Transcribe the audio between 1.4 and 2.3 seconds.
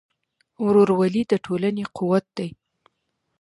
ټولنې قوت